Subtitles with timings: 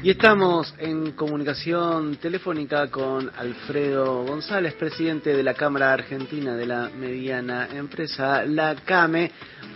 [0.00, 6.88] Y estamos en comunicación telefónica con Alfredo González, presidente de la Cámara Argentina de la
[6.88, 9.32] Mediana Empresa, la CAME.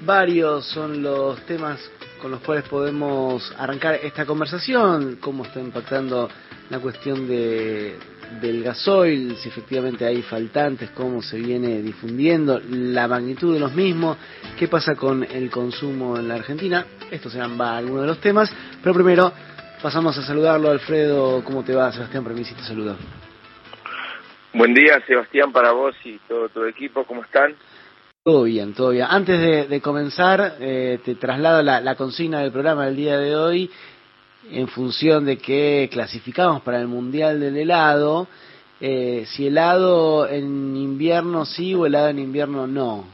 [0.07, 1.81] Varios son los temas
[2.21, 6.29] con los cuales podemos arrancar esta conversación, cómo está impactando
[6.71, 7.97] la cuestión de,
[8.41, 14.19] del gasoil, si efectivamente hay faltantes, cómo se viene difundiendo, la magnitud de los mismos,
[14.57, 16.87] qué pasa con el consumo en la Argentina.
[17.11, 18.51] Estos serán algunos de los temas,
[18.81, 19.33] pero primero
[19.83, 20.71] pasamos a saludarlo.
[20.71, 21.93] Alfredo, ¿cómo te va?
[21.93, 22.97] Sebastián Premisi te saluda.
[24.55, 27.55] Buen día, Sebastián, para vos y todo tu equipo, ¿cómo están?
[28.23, 29.07] Todo bien, todo bien.
[29.11, 33.71] Antes de, comenzar, eh, te traslado la, consigna del programa del día de hoy
[34.51, 38.29] en función de que clasificamos para el Mundial del Helado.
[38.81, 43.05] Eh, si helado en invierno sí o helado en invierno no.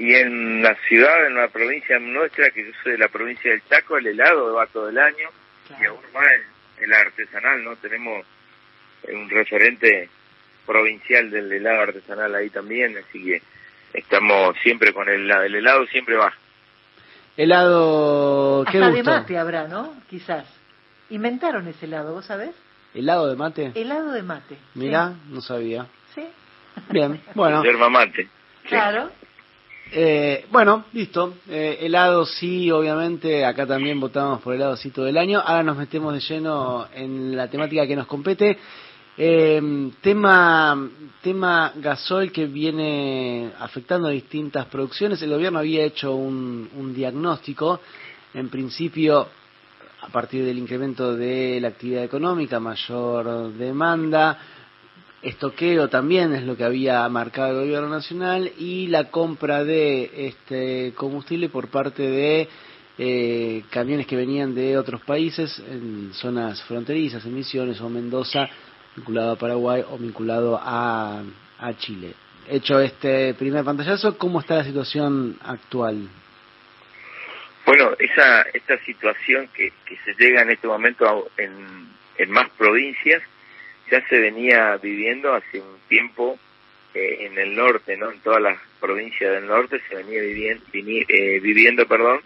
[0.00, 3.62] Y en la ciudad, en la provincia nuestra, que yo soy de la provincia del
[3.68, 5.28] Chaco, el helado va todo el año
[5.78, 6.24] y aún más
[6.78, 7.76] el, el artesanal, ¿no?
[7.76, 8.24] Tenemos
[9.12, 10.08] un referente
[10.64, 13.42] provincial del helado artesanal ahí también, así que
[13.92, 16.32] estamos siempre con el, el helado, siempre va.
[17.36, 19.94] Helado, ¿qué Hasta de mate habrá, ¿no?
[20.08, 20.46] Quizás.
[21.10, 22.54] Inventaron ese helado, ¿vos sabés?
[22.94, 23.72] ¿Helado de mate?
[23.74, 24.56] Helado de mate.
[24.74, 25.86] Mirá, no sabía.
[26.14, 26.26] Sí.
[26.88, 27.62] Bien, bueno.
[27.62, 28.30] Yerba mate.
[28.66, 29.10] Claro.
[29.92, 31.34] Eh, bueno, listo.
[31.48, 33.44] Eh, helado sí, obviamente.
[33.44, 35.40] Acá también votamos por helado sí todo el año.
[35.40, 38.58] Ahora nos metemos de lleno en la temática que nos compete.
[39.18, 40.88] Eh, tema,
[41.20, 45.20] tema gasol que viene afectando a distintas producciones.
[45.22, 47.80] El gobierno había hecho un, un diagnóstico.
[48.32, 49.26] En principio,
[50.02, 54.38] a partir del incremento de la actividad económica, mayor demanda,
[55.22, 60.92] estoqueo también es lo que había marcado el gobierno nacional y la compra de este
[60.94, 62.48] combustible por parte de
[62.98, 68.48] eh, camiones que venían de otros países en zonas fronterizas, en Misiones o Mendoza,
[68.96, 71.22] vinculado a Paraguay o vinculado a,
[71.58, 72.14] a Chile.
[72.48, 76.08] Hecho este primer pantallazo, ¿cómo está la situación actual?
[77.66, 83.22] Bueno, esa esta situación que, que se llega en este momento en, en más provincias
[83.90, 86.38] ya se venía viviendo hace un tiempo
[86.94, 88.10] eh, en el norte, ¿no?
[88.10, 92.20] En todas las provincias del norte se venía viviendo, eh, viviendo, perdón,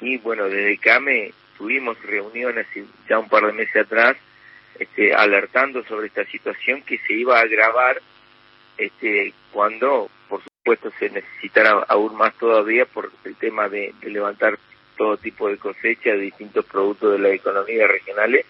[0.00, 2.66] y bueno, desde CAME tuvimos reuniones
[3.08, 4.16] ya un par de meses atrás,
[4.78, 8.00] este, alertando sobre esta situación que se iba a agravar
[8.78, 14.58] este, cuando, por supuesto, se necesitara aún más todavía por el tema de, de levantar
[14.96, 18.46] todo tipo de cosecha de distintos productos de la economía regionales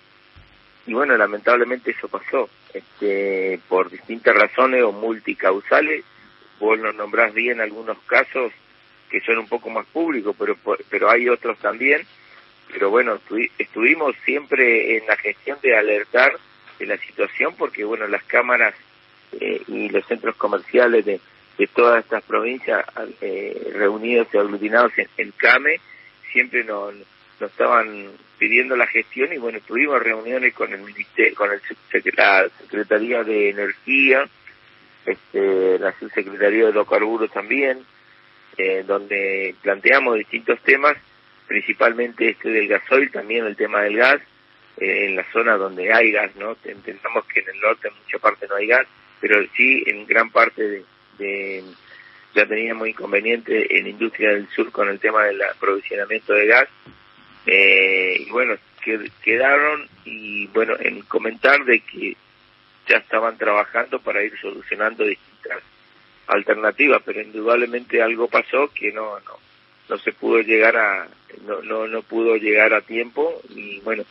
[0.87, 6.05] y bueno, lamentablemente eso pasó, este, por distintas razones o multicausales,
[6.59, 8.53] vos lo nombrás bien algunos casos
[9.11, 10.57] que son un poco más públicos, pero,
[10.89, 12.03] pero hay otros también,
[12.73, 13.19] pero bueno,
[13.59, 16.33] estuvimos siempre en la gestión de alertar
[16.79, 18.75] de la situación porque bueno, las cámaras
[19.39, 21.21] eh, y los centros comerciales de,
[21.59, 22.85] de todas estas provincias
[23.21, 25.81] eh, reunidos y aglutinados en, en CAME
[26.33, 26.95] siempre nos
[27.43, 28.07] nos estaban
[28.39, 31.61] pidiendo la gestión y bueno, tuvimos reuniones con el ministerio, con el,
[32.17, 34.29] la Secretaría de Energía,
[35.05, 37.85] este, la Subsecretaría de Hidrocarburos también,
[38.57, 40.97] eh, donde planteamos distintos temas,
[41.49, 44.23] principalmente este del gasoil, también el tema del gas,
[44.77, 46.57] eh, en la zona donde hay gas, ¿no?
[46.65, 48.87] Entendamos que en el norte en mucha parte no hay gas,
[49.21, 50.85] pero sí en gran parte de,
[51.19, 51.65] de
[52.37, 56.69] ya teníamos inconveniente en industria del sur con el tema del aprovisionamiento de gas
[57.47, 58.55] eh, y bueno,
[59.23, 62.17] quedaron y bueno, en comentar de que
[62.89, 65.59] ya estaban trabajando para ir solucionando distintas
[66.27, 69.39] alternativas, pero indudablemente algo pasó que no no
[69.89, 71.09] no se pudo llegar a
[71.47, 74.05] no no no pudo llegar a tiempo y bueno,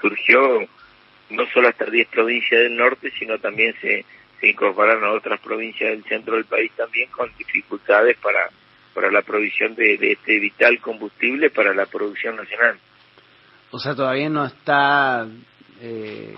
[0.00, 0.66] surgió
[1.30, 4.04] no solo hasta 10 provincias del norte, sino también se
[4.40, 8.50] se incorporaron a otras provincias del centro del país también con dificultades para
[8.98, 12.76] para la provisión de, este vital combustible para la producción nacional.
[13.70, 15.24] O sea, todavía no está
[15.80, 16.34] eh,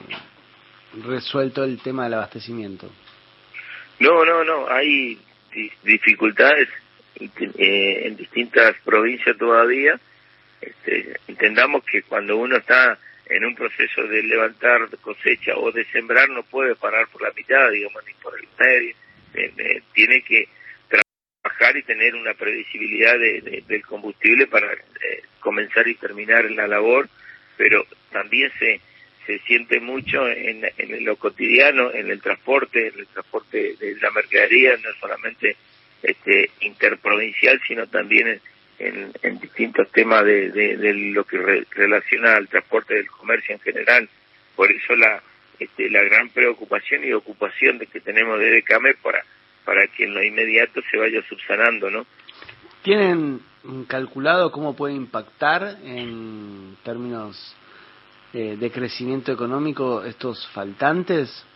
[1.03, 2.91] resuelto el tema del abastecimiento.
[3.99, 5.19] No, no, no, hay
[5.83, 6.69] dificultades
[7.19, 9.99] eh, en distintas provincias todavía.
[10.61, 16.29] Este, entendamos que cuando uno está en un proceso de levantar cosecha o de sembrar
[16.29, 18.95] no puede parar por la mitad, digamos, ni por el medio.
[19.33, 20.60] Eh, tiene que
[21.43, 27.09] bajar y tener una previsibilidad de, del combustible para eh, comenzar y terminar la labor,
[27.57, 28.81] pero también se,
[29.27, 34.11] se siente mucho en, en lo cotidiano, en el transporte, en el transporte de la
[34.11, 35.57] mercadería, no solamente
[36.03, 38.41] este interprovincial, sino también
[38.79, 44.09] en, en, distintos temas de, de, lo que relaciona al transporte del comercio en general.
[44.57, 45.23] Por eso la,
[45.59, 49.23] este, la gran preocupación y ocupación de que tenemos desde CAME para,
[49.71, 52.05] para que en lo inmediato se vaya subsanando, ¿no?
[52.83, 53.39] ¿Tienen
[53.87, 57.57] calculado cómo puede impactar en términos
[58.35, 61.47] eh, de crecimiento económico estos faltantes?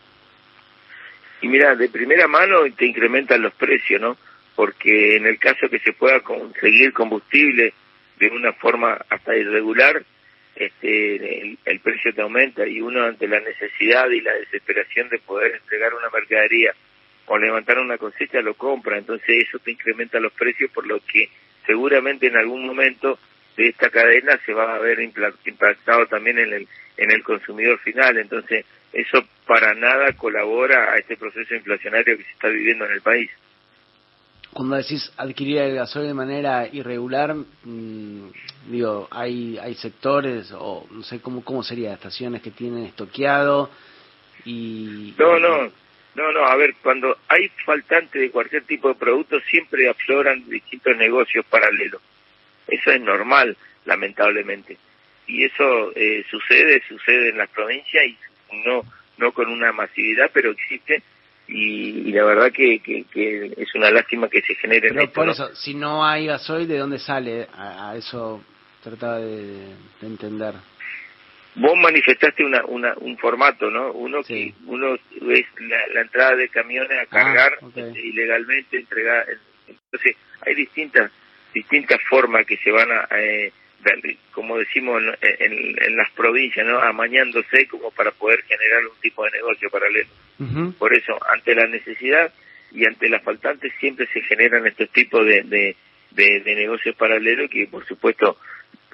[1.41, 4.15] Y mira, de primera mano te incrementan los precios, ¿no?
[4.55, 7.73] Porque en el caso que se pueda conseguir combustible
[8.17, 10.05] de una forma hasta irregular,
[10.55, 15.55] este, el, precio te aumenta y uno ante la necesidad y la desesperación de poder
[15.55, 16.73] entregar una mercadería
[17.27, 21.29] o levantar una cosecha lo compra, entonces eso te incrementa los precios por lo que
[21.65, 23.17] seguramente en algún momento
[23.57, 26.67] de esta cadena se va a ver impactado también en el
[26.97, 32.31] en el consumidor final, entonces eso para nada colabora a este proceso inflacionario que se
[32.31, 33.29] está viviendo en el país.
[34.53, 38.29] Cuando decís adquirir el gasoil de manera irregular, mm,
[38.69, 43.69] digo, hay hay sectores o no sé cómo cómo sería estaciones que tienen estoqueado
[44.45, 45.84] y no no
[46.15, 50.95] no no a ver cuando hay faltante de cualquier tipo de producto siempre afloran distintos
[50.97, 52.01] negocios paralelos
[52.67, 54.77] eso es normal lamentablemente
[55.27, 58.17] y eso eh, sucede sucede en las provincias y
[58.65, 58.83] no
[59.17, 61.03] no con una masividad pero existe
[61.47, 65.75] y, la verdad que, que, es una lástima que se genere Pero por eso, si
[65.75, 67.47] no hay gasoil, ¿de dónde sale?
[67.53, 68.41] A, eso
[68.83, 70.55] trataba de, entender.
[71.55, 73.91] Vos manifestaste una, una, un formato, ¿no?
[73.93, 77.53] Uno que uno es la, entrada de camiones a ah, cargar
[77.95, 79.25] ilegalmente, entregar.
[79.67, 81.11] Entonces, hay distintas
[81.55, 83.51] distintas formas que se van a, eh,
[84.31, 86.79] como decimos en, las provincias, ¿no?
[86.79, 90.09] amañándose como para poder generar un tipo de negocio paralelo.
[90.77, 92.33] Por eso, ante la necesidad
[92.71, 95.75] y ante las faltantes siempre se generan estos tipos de, de,
[96.11, 98.37] de, negocios paralelos que, por supuesto,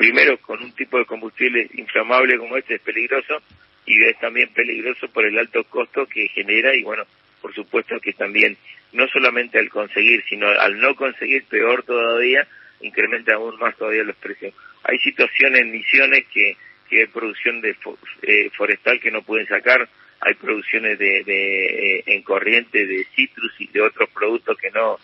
[0.02, 3.40] primero con un tipo de combustible inflamable como este es peligroso
[3.86, 7.04] y es también peligroso por el alto costo que genera y, bueno,
[7.40, 8.58] por supuesto que también
[8.94, 12.48] no solamente al conseguir, sino al no conseguir, peor todavía,
[12.82, 14.56] incrementa aún más todavía los precios.
[14.86, 16.58] Hay situaciones misiones que,
[16.90, 17.76] que hay producción de
[18.24, 19.88] eh, forestal que no pueden sacar,
[20.20, 21.66] hay producciones de, de
[21.98, 24.98] eh, en corriente de citrus y de otros productos que no,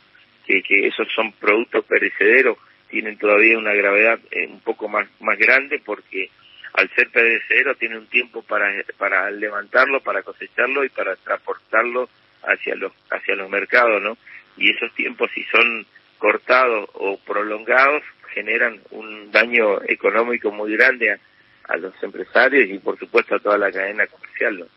[0.47, 2.57] que, que esos son productos perecederos,
[2.89, 6.29] tienen todavía una gravedad eh, un poco más, más grande porque
[6.73, 12.09] al ser perecedero tiene un tiempo para, para levantarlo, para cosecharlo y para transportarlo
[12.43, 14.17] hacia los, hacia los mercados, ¿no?
[14.57, 15.85] Y esos tiempos si son
[16.17, 18.03] cortados o prolongados
[18.33, 23.71] generan un daño económico muy grande a, los empresarios y por supuesto a toda la
[23.71, 24.67] cadena comercial.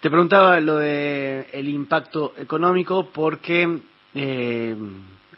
[0.00, 3.80] Te preguntaba lo de el impacto económico porque
[4.14, 4.74] eh,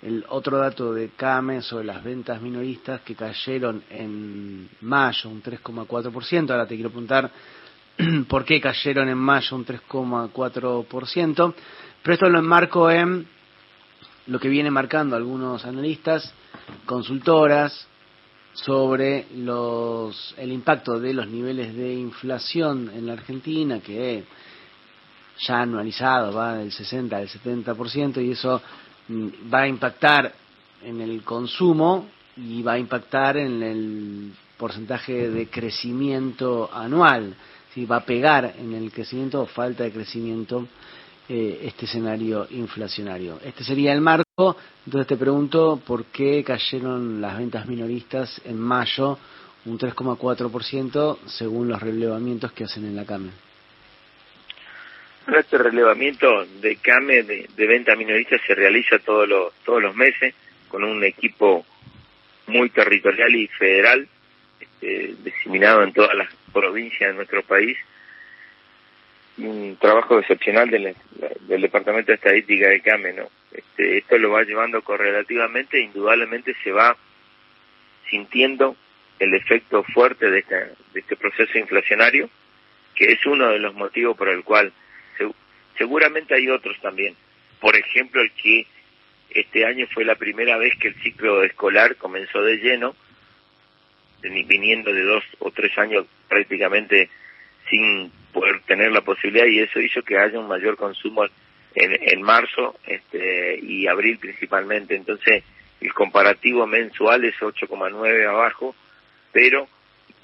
[0.02, 6.50] el otro dato de CAME sobre las ventas minoristas que cayeron en mayo un 3,4%,
[6.50, 7.30] ahora te quiero preguntar
[8.28, 11.54] por qué cayeron en mayo un 3,4%,
[12.02, 13.26] pero esto lo enmarco en
[14.26, 16.32] lo que viene marcando algunos analistas,
[16.84, 17.88] consultoras,
[18.56, 24.24] sobre los, el impacto de los niveles de inflación en la Argentina, que
[25.38, 28.62] ya anualizado va del 60 al 70%, y eso
[29.10, 30.32] va a impactar
[30.82, 32.06] en el consumo
[32.36, 37.34] y va a impactar en el porcentaje de crecimiento anual,
[37.72, 40.66] si va a pegar en el crecimiento o falta de crecimiento
[41.28, 43.38] eh, este escenario inflacionario.
[43.44, 49.18] Este sería el marco, entonces te pregunto por qué cayeron las ventas minoristas en mayo
[49.66, 53.45] un 3,4% según los relevamientos que hacen en la CAME.
[55.34, 60.34] Este relevamiento de CAME de, venta minorista se realiza todos los, todos los meses
[60.68, 61.66] con un equipo
[62.46, 64.06] muy territorial y federal,
[64.60, 67.76] este, diseminado en todas las provincias de nuestro país,
[69.38, 70.94] un trabajo excepcional del,
[71.60, 73.28] Departamento de Estadística de CAME, ¿no?
[73.50, 76.96] Este, esto lo va llevando correlativamente, indudablemente se va
[78.08, 78.76] sintiendo
[79.18, 80.42] el efecto fuerte de,
[80.92, 82.30] de este proceso inflacionario,
[82.94, 84.72] que es uno de los motivos por el cual
[85.76, 87.14] seguramente hay otros también.
[87.60, 88.66] Por ejemplo, el que
[89.30, 92.94] este año fue la primera vez que el ciclo escolar comenzó de lleno,
[94.22, 97.08] viniendo de dos o tres años prácticamente
[97.70, 101.24] sin poder tener la posibilidad y eso hizo que haya un mayor consumo
[101.74, 104.94] en, en marzo este, y abril principalmente.
[104.94, 105.44] Entonces,
[105.80, 108.74] el comparativo mensual es 8,9 abajo,
[109.32, 109.68] pero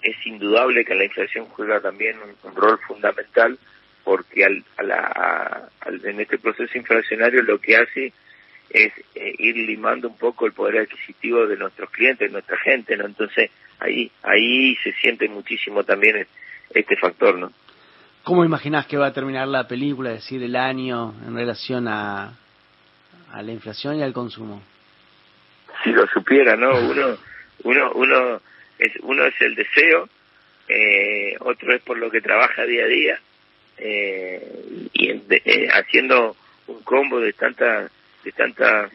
[0.03, 3.59] es indudable que la inflación juega también un, rol fundamental
[4.05, 5.69] porque al, a la,
[6.05, 8.13] en este proceso inflacionario lo que hace
[8.71, 12.97] es eh, ir limando un poco el poder adquisitivo de nuestros clientes, de nuestra gente,
[12.97, 13.07] ¿no?
[13.07, 16.27] Entonces ahí ahí se siente muchísimo también
[16.71, 17.53] este factor, ¿no?
[18.23, 22.33] ¿Cómo imaginás que va a terminar la película, es decir, el año en relación a,
[23.33, 24.63] a la inflación y al consumo?
[25.83, 26.71] Si lo supiera, ¿no?
[26.79, 27.19] Uno
[27.65, 28.41] uno uno
[28.79, 30.09] es uno es el deseo,
[30.69, 33.21] eh, otro es por lo que trabaja día a día
[33.79, 36.37] eh, y eh, haciendo
[36.67, 37.91] un combo de tantas
[38.25, 38.93] de tantas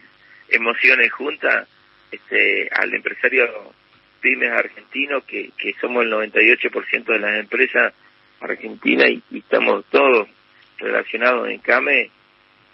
[0.49, 1.67] emociones juntas
[2.11, 3.73] este al empresario
[4.21, 7.93] pymes argentino que, que somos el 98% de las empresas
[8.39, 10.27] argentinas y, estamos todos
[10.77, 12.09] relacionados en CAME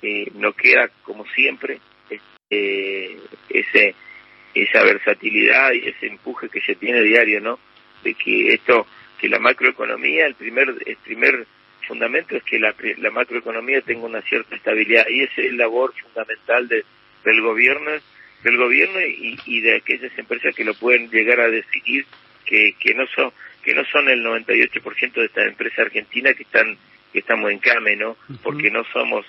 [0.01, 1.79] eh, nos queda como siempre
[2.09, 3.17] este,
[3.49, 3.95] ese
[4.53, 7.59] esa versatilidad y ese empuje que se tiene diario no
[8.03, 8.85] de que esto
[9.17, 11.47] que la macroeconomía el primer el primer
[11.83, 15.93] fundamento es que la, la macroeconomía tenga una cierta estabilidad y esa es la labor
[16.01, 16.83] fundamental de,
[17.23, 17.91] del gobierno
[18.43, 22.05] del gobierno y, y, de aquellas empresas que lo pueden llegar a decidir
[22.45, 23.31] que, que no son
[23.63, 26.77] que no son el 98% de estas empresas argentinas que están
[27.13, 28.17] que estamos en CAME, ¿no?
[28.41, 29.25] Porque no somos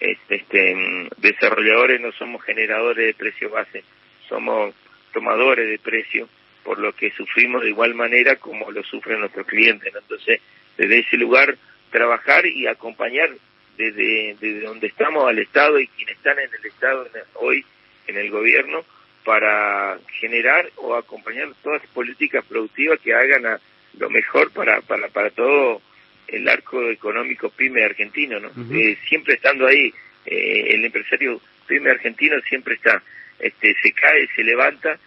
[0.00, 3.84] este, este, desarrolladores, no somos generadores de precio base,
[4.28, 4.74] somos
[5.12, 6.28] tomadores de precio,
[6.62, 9.92] por lo que sufrimos de igual manera como lo sufren nuestros clientes.
[9.92, 9.98] ¿no?
[9.98, 10.40] Entonces,
[10.78, 11.56] desde ese lugar
[11.94, 13.30] trabajar y acompañar
[13.78, 17.64] desde, desde donde estamos al Estado y quienes están en el Estado hoy
[18.08, 18.84] en el gobierno
[19.24, 23.60] para generar o acompañar todas las políticas productivas que hagan a
[23.96, 25.80] lo mejor para, para, para todo
[26.26, 28.50] el arco económico pyme argentino, ¿no?
[28.74, 29.94] Eh, siempre estando ahí,
[30.26, 33.04] eh, el empresario pyme argentino siempre está,
[33.38, 34.98] este, se cae, se levanta,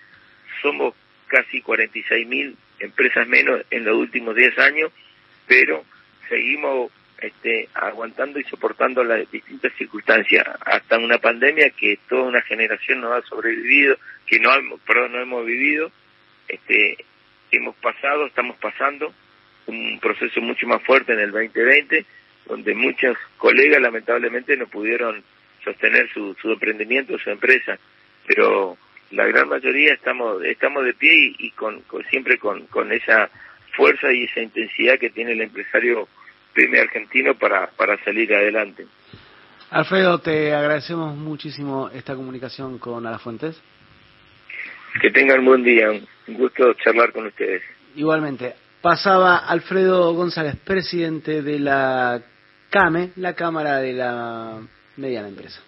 [0.62, 0.94] somos
[1.28, 4.92] casi 46 mil empresas menos en los últimos 10 años,
[5.48, 5.84] pero
[6.28, 10.46] seguimos este, aguantando y soportando las distintas circunstancias.
[10.66, 14.52] Hasta una pandemia que toda una generación no ha sobrevivido, que no,
[14.86, 15.92] perdón, no hemos vivido,
[16.48, 16.98] este,
[17.52, 19.14] hemos pasado, estamos pasando
[19.66, 22.06] un proceso mucho más fuerte en el 2020,
[22.46, 25.24] donde muchos colegas lamentablemente no pudieron
[25.64, 27.78] sostener su, su emprendimiento, su empresa,
[28.26, 28.78] pero
[29.12, 33.30] la gran mayoría estamos estamos de pie y, con, siempre con, con esa
[33.76, 36.08] fuerza y esa intensidad que tiene el empresario
[36.58, 38.88] pyme argentino para, para salir adelante.
[39.70, 43.62] Alfredo, te agradecemos muchísimo esta comunicación con Alafuentes.
[45.00, 47.62] Que tengan buen día, un gusto charlar con ustedes.
[47.96, 48.56] Igualmente.
[48.82, 52.22] Pasaba Alfredo González, presidente de la
[52.72, 54.60] CAME, la Cámara de la
[54.96, 55.62] Mediana Empresa.